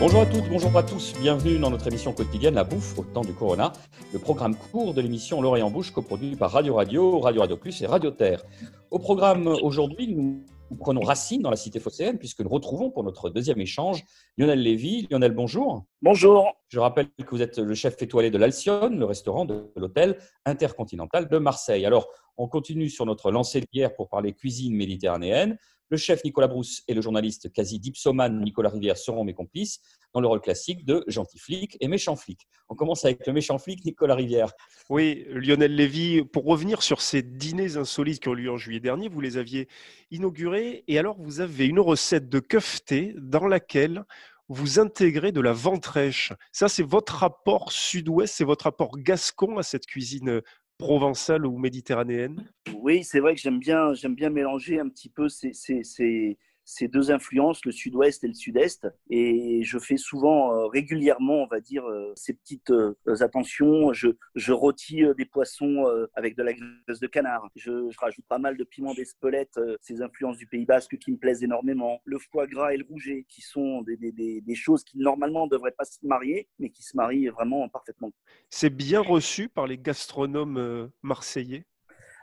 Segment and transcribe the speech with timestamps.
[0.00, 3.20] Bonjour à toutes, bonjour à tous, bienvenue dans notre émission quotidienne La Bouffe au temps
[3.20, 3.74] du Corona,
[4.14, 7.82] le programme court de l'émission L'Oreille en Bouche coproduit par Radio Radio, Radio Radio Plus
[7.82, 8.42] et Radio Terre.
[8.90, 10.42] Au programme aujourd'hui, nous
[10.78, 14.02] prenons racine dans la cité phocéenne puisque nous retrouvons pour notre deuxième échange
[14.38, 15.06] Lionel Lévy.
[15.10, 15.84] Lionel, bonjour.
[16.00, 16.50] Bonjour.
[16.68, 21.28] Je rappelle que vous êtes le chef étoilé de l'Alcyone, le restaurant de l'hôtel intercontinental
[21.28, 21.84] de Marseille.
[21.84, 22.08] Alors,
[22.38, 25.58] on continue sur notre lancée guerre pour parler cuisine méditerranéenne.
[25.90, 29.80] Le chef Nicolas Brousse et le journaliste quasi dipsomane Nicolas Rivière seront mes complices
[30.14, 32.46] dans le rôle classique de gentil flic et méchant flic.
[32.68, 34.52] On commence avec le méchant flic Nicolas Rivière.
[34.88, 38.78] Oui, Lionel Lévy, pour revenir sur ces dîners insolites qui ont eu lieu en juillet
[38.78, 39.66] dernier, vous les aviez
[40.12, 44.04] inaugurés et alors vous avez une recette de kefté dans laquelle
[44.50, 46.32] vous intégrez de la ventrèche.
[46.50, 50.40] Ça, c'est votre rapport sud-ouest, c'est votre rapport gascon à cette cuisine
[50.80, 52.44] provençale ou méditerranéenne?
[52.74, 56.38] Oui, c'est vrai que j'aime bien, j'aime bien mélanger un petit peu ces, ces, ces,
[56.64, 58.86] ces deux influences, le sud-ouest et le sud-est.
[59.08, 63.92] Et je fais souvent, euh, régulièrement, on va dire, euh, ces petites euh, attentions.
[63.92, 67.48] Je, rôtis des poissons avec de la graisse de canard.
[67.54, 71.44] Je, rajoute pas mal de piment d'Espelette, ces influences du Pays Basque qui me plaisent
[71.44, 72.00] énormément.
[72.04, 75.50] Le foie gras et le rouget, qui sont des, des, des choses qui normalement ne
[75.50, 78.10] devraient pas se marier, mais qui se marient vraiment parfaitement.
[78.48, 81.64] C'est bien reçu par les gastronomes marseillais?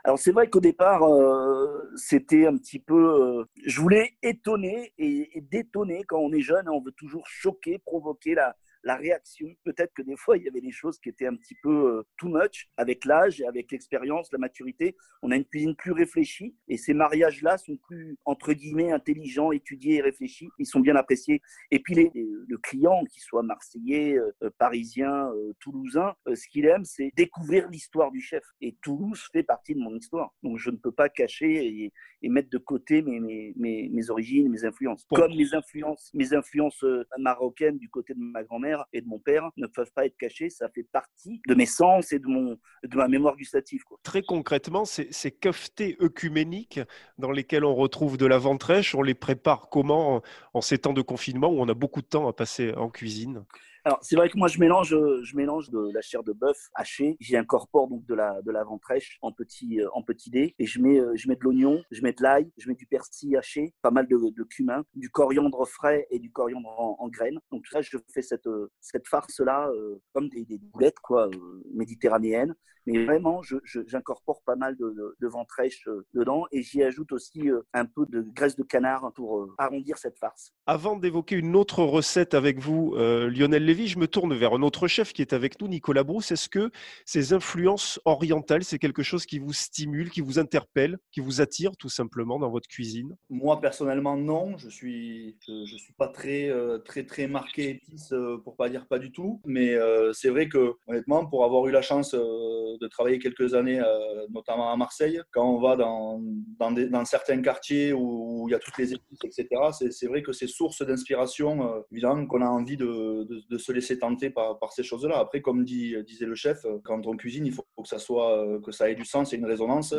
[0.04, 3.40] Alors c'est vrai qu'au départ, euh, c'était un petit peu...
[3.40, 7.78] Euh, je voulais étonner et, et, détonner quand on est jeune, on veut toujours choquer,
[7.78, 8.56] provoquer la,
[8.88, 9.46] la réaction.
[9.64, 12.02] Peut-être que des fois, il y avait des choses qui étaient un petit peu euh,
[12.16, 12.68] too much.
[12.78, 16.94] Avec l'âge et avec l'expérience, la maturité, on a une cuisine plus réfléchie et ces
[16.94, 20.48] mariages-là sont plus, entre guillemets, intelligents, étudiés et réfléchis.
[20.58, 21.42] Ils sont bien appréciés.
[21.70, 25.30] Et puis, les, le client, qu'il soit marseillais, euh, euh, parisien,
[25.60, 28.42] toulousain, ce qu'il aime, c'est découvrir l'histoire du chef.
[28.62, 30.34] Et Toulouse fait partie de mon histoire.
[30.42, 31.92] Donc, je ne peux pas cacher et,
[32.22, 35.04] et mettre de côté mes, mes, mes, mes origines, mes influences.
[35.10, 36.84] Comme mes influences, mes influences
[37.18, 40.50] marocaines du côté de ma grand-mère et de mon père ne peuvent pas être cachés.
[40.50, 43.82] Ça fait partie de mes sens et de, mon, de ma mémoire gustative.
[44.02, 46.80] Très concrètement, ces, ces keftés œcuméniques
[47.18, 50.22] dans lesquels on retrouve de la ventrèche, on les prépare comment
[50.54, 53.44] en ces temps de confinement où on a beaucoup de temps à passer en cuisine?
[53.84, 54.90] Alors, c'est vrai que moi, je mélange,
[55.22, 57.16] je mélange de la chair de bœuf hachée.
[57.20, 60.54] J'y incorpore donc de la, de la ventrèche en petit, en petit dé.
[60.58, 63.36] Et je mets, je mets de l'oignon, je mets de l'ail, je mets du persil
[63.36, 67.40] haché, pas mal de, cumin, du coriandre frais et du coriandre en, graines.
[67.50, 68.48] Donc, là, je fais cette,
[68.80, 72.54] cette farce-là euh, comme des, boulettes, quoi, euh, méditerranéennes.
[72.88, 73.42] Mais vraiment,
[73.86, 78.22] j'incorpore pas mal de, ventrèche euh, dedans et j'y ajoute aussi euh, un peu de
[78.22, 80.54] graisse de canard pour euh, arrondir cette farce.
[80.66, 84.88] Avant d'évoquer une autre recette avec vous, Lionel Lévy, je me tourne vers un autre
[84.88, 86.32] chef qui est avec nous, Nicolas Brousse.
[86.32, 86.70] Est-ce que
[87.04, 91.76] ces influences orientales, c'est quelque chose qui vous stimule, qui vous interpelle, qui vous attire
[91.76, 93.14] tout simplement dans votre cuisine?
[93.28, 94.56] Moi, personnellement, non.
[94.56, 98.86] Je suis, je, suis pas très, euh, très, très marqué épice, euh, pour pas dire
[98.86, 99.42] pas du tout.
[99.44, 103.82] Mais euh, c'est vrai que, honnêtement, pour avoir eu la chance de travailler quelques années,
[104.30, 106.22] notamment à Marseille, quand on va dans,
[106.58, 109.46] dans, certains quartiers où, où, il y a toutes les épices, etc.,
[109.90, 113.98] c'est vrai que c'est source d'inspiration, évidemment, qu'on a envie de, de, de se laisser
[113.98, 115.18] tenter par, ces choses-là.
[115.18, 118.90] Après, comme disait le chef, quand on cuisine, il faut que ça soit, que ça
[118.90, 119.94] ait du sens et une résonance.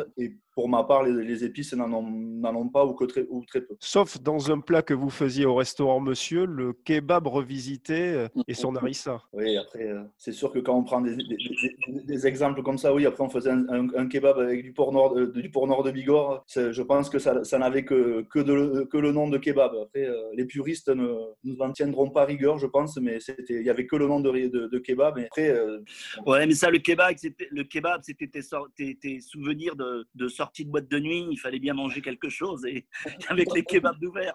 [0.60, 2.04] Pour ma part, les, les épices n'en ont,
[2.44, 3.76] ont, pas ou, que très, ou très peu.
[3.80, 8.76] Sauf dans un plat que vous faisiez au restaurant Monsieur, le kebab revisité et son
[8.76, 9.22] harissa.
[9.32, 9.88] Oui, après,
[10.18, 13.24] c'est sûr que quand on prend des, des, des, des, exemples comme ça, oui, après
[13.24, 16.44] on faisait un, un, un kebab avec du porc nord, du porc nord de Bigorre.
[16.54, 19.72] Je pense que ça, ça n'avait que, que, de, que, le nom de kebab.
[19.82, 21.08] Après, les puristes ne
[21.42, 23.18] nous en tiendront pas rigueur, je pense, mais
[23.48, 25.16] il n'y avait que le nom de, de, de kebab.
[25.16, 25.78] Et après, euh...
[26.26, 28.40] Ouais, mais ça, le kebab, c'était, le kebab, c'était tes,
[28.76, 31.26] tes, tes, souvenirs de, de sortie de boîte de nuit.
[31.30, 32.86] Il fallait bien manger quelque chose et
[33.28, 34.34] avec les kebabs d'ouvert.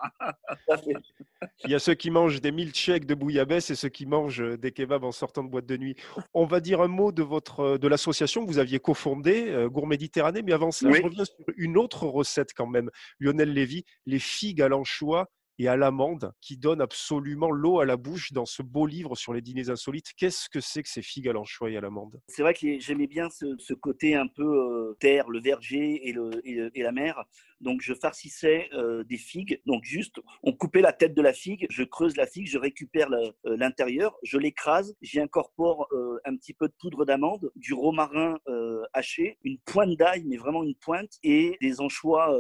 [1.65, 4.71] Il y a ceux qui mangent des milkshakes de bouillabaisse et ceux qui mangent des
[4.71, 5.95] kebabs en sortant de boîte de nuit.
[6.33, 9.95] On va dire un mot de votre de l'association que vous aviez cofondée, euh, Gourmet
[9.95, 10.97] Méditerranée, mais avant cela, oui.
[10.97, 12.89] je reviens sur une autre recette quand même.
[13.19, 15.29] Lionel Lévy, les figues à l'anchois
[15.59, 19.33] et à l'amande qui donnent absolument l'eau à la bouche dans ce beau livre sur
[19.33, 20.13] les dîners insolites.
[20.17, 22.19] Qu'est-ce que c'est que ces figues à l'anchois et à l'amande?
[22.27, 26.91] C'est vrai que j'aimais bien ce, côté un peu euh, terre, le verger et, la
[26.91, 27.23] mer.
[27.61, 29.61] Donc je farcissais euh, des figues.
[29.65, 33.09] Donc juste, on coupait la tête de la figue, je creuse la figue, je récupère
[33.43, 38.37] l'intérieur, euh, je l'écrase, j'y incorpore euh, un petit peu de poudre d'amande, du romarin
[38.93, 42.37] haché, une pointe d'ail, mais vraiment une pointe, et des anchois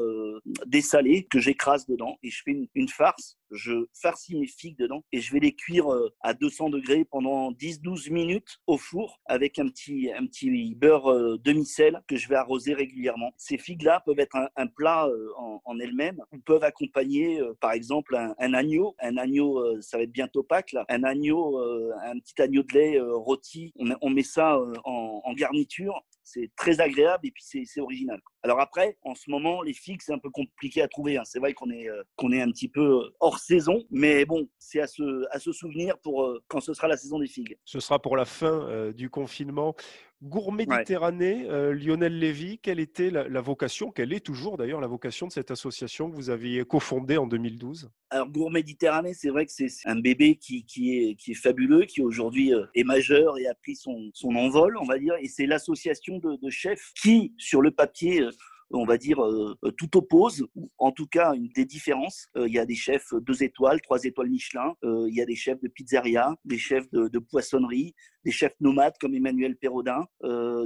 [0.65, 2.17] dessalés que j'écrase dedans.
[2.23, 5.91] Et je fais une farce je farcis mes figues dedans et je vais les cuire
[5.91, 11.11] euh, à 200 degrés pendant 10-12 minutes au four avec un petit, un petit beurre
[11.11, 13.31] euh, demi-sel que je vais arroser régulièrement.
[13.37, 15.29] Ces figues-là peuvent être un, plat euh,
[15.65, 18.95] en, elles-mêmes ou peuvent accompagner par exemple un, agneau.
[18.99, 20.85] Un agneau, ça va être bientôt Pâques là.
[20.89, 23.73] Un agneau, un petit agneau de lait rôti.
[24.01, 28.19] On, met ça en, en garniture c'est très agréable et puis c'est original.
[28.43, 31.17] Alors après, en ce moment, les figues, c'est un peu compliqué à trouver.
[31.17, 31.23] Hein.
[31.23, 34.49] C'est vrai qu'on est, euh, qu'on est un petit peu euh, hors saison, mais bon,
[34.59, 37.57] c'est à se, souvenir pour euh, quand ce sera la saison des figues.
[37.63, 39.75] Ce sera pour la fin du confinement.
[40.23, 45.31] Gourmet Méditerranée, Lionel Lévy, quelle était la, vocation, quelle est toujours d'ailleurs la vocation de
[45.31, 49.99] cette association que vous aviez cofondée en 2012 Alors Méditerranée, c'est vrai que c'est un
[49.99, 54.09] bébé qui, qui, est, qui est fabuleux, qui aujourd'hui est majeur et a pris son,
[54.13, 58.25] son envol, on va dire, et c'est l'association de, de chefs qui, sur le papier,
[58.71, 62.27] on va dire, euh, tout oppose, ou en tout cas une des différences.
[62.35, 65.25] Euh, il y a des chefs deux étoiles, trois étoiles Michelin, euh, il y a
[65.25, 70.05] des chefs de pizzeria, des chefs de, poissonnerie, des chefs nomades comme Emmanuel Perraudin,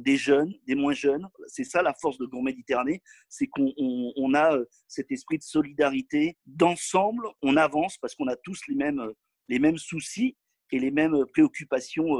[0.01, 1.27] des jeunes, des moins jeunes.
[1.47, 4.57] C'est ça la force de Gourmet Méditerranée, c'est qu'on a
[4.87, 9.03] cet esprit de solidarité, d'ensemble, on avance parce qu'on a tous les mêmes,
[9.47, 10.37] les mêmes soucis
[10.71, 12.17] et les mêmes préoccupations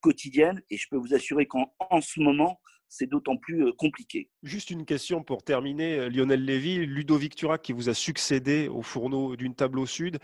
[0.00, 0.62] quotidiennes.
[0.70, 1.70] Et je peux vous assurer qu'en
[2.00, 2.60] ce moment,
[2.96, 4.30] c'est d'autant plus euh, compliqué.
[4.44, 6.86] Juste une question pour terminer, euh, Lionel Lévy.
[6.86, 10.18] Ludovic Turac, qui vous a succédé au fourneau d'une table au sud,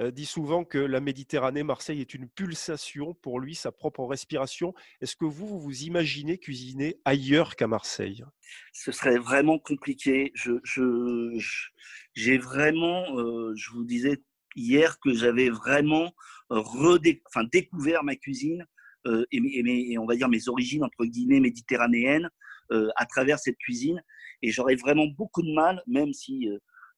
[0.00, 4.74] euh, dit souvent que la Méditerranée, Marseille, est une pulsation pour lui, sa propre respiration.
[5.00, 8.24] Est-ce que vous, vous, vous imaginez cuisiner ailleurs qu'à Marseille?
[8.72, 10.32] Ce serait vraiment compliqué.
[10.34, 10.52] Je,
[12.14, 13.04] j'ai vraiment,
[13.54, 14.22] je vous disais
[14.56, 16.12] hier que j'avais vraiment
[16.50, 18.66] enfin, découvert ma cuisine
[19.06, 22.28] euh, et, on va dire mes origines entre guillemets méditerranéennes
[22.72, 24.02] euh, à travers cette cuisine.
[24.42, 26.48] Et j'aurais vraiment beaucoup de mal, même si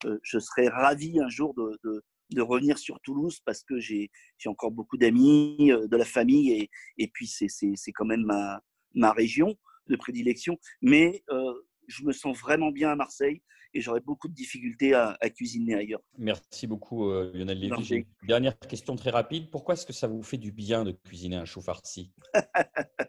[0.05, 4.10] euh, je serais ravi un jour de, revenir sur Toulouse parce que j'ai
[4.46, 6.69] encore beaucoup d'amis, de la famille,
[6.99, 8.25] et, puis c'est quand même
[8.94, 9.56] ma région
[9.88, 10.58] de prédilection.
[10.82, 11.25] Mais
[11.88, 13.43] je me sens vraiment bien à Marseille
[13.74, 16.00] et j'aurais beaucoup de difficultés à, cuisiner ailleurs.
[16.16, 18.06] Merci beaucoup euh, Lionel Lévy.
[18.26, 19.50] Dernière question très rapide.
[19.50, 22.12] Pourquoi est-ce que ça vous fait du bien de cuisiner un chou farci?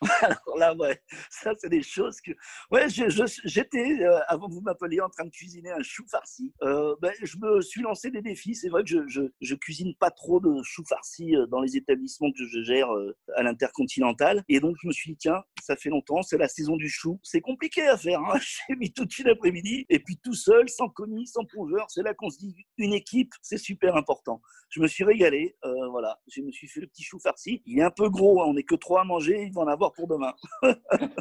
[0.22, 2.32] Alors là, ouais, ça, c'est des choses que.
[2.70, 6.52] Ouais, j'étais, euh, avant que vous m'appeliez, en train de cuisiner un chou farci.
[6.62, 8.54] Euh, ben, je me suis lancé des défis.
[8.54, 12.30] C'est vrai que je, je, cuisine pas trop de chou farci euh, dans les établissements
[12.32, 12.88] que je gère
[13.36, 14.42] à l'intercontinental.
[14.48, 17.20] Et donc, je me suis dit, tiens, ça fait longtemps, c'est la saison du chou.
[17.22, 18.20] C'est compliqué à faire.
[18.20, 19.86] Hein J'ai mis toute une après-midi.
[19.88, 23.32] Et puis, tout seul, sans commis, sans plongeur, c'est là qu'on se dit, une équipe,
[23.42, 24.40] c'est super important.
[24.70, 25.56] Je me suis régalé.
[25.90, 27.62] voilà, je me suis fait le petit chou farci.
[27.66, 29.49] Il est un peu gros, hein, on n'est que trois à manger.
[29.50, 30.32] Il va en avoir pour demain.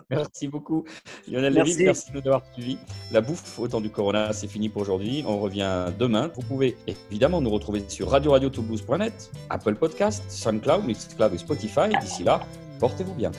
[0.09, 0.83] merci beaucoup.
[1.27, 1.83] Lionel merci.
[1.83, 2.77] merci de nous avoir suivis.
[3.11, 5.23] La bouffe au temps du Corona, c'est fini pour aujourd'hui.
[5.27, 6.31] On revient demain.
[6.35, 6.77] Vous pouvez
[7.09, 8.49] évidemment nous retrouver sur radio radio
[9.49, 11.89] Apple Podcast, SoundCloud, Mixcloud et Spotify.
[12.01, 12.41] D'ici là,
[12.79, 13.31] portez-vous bien.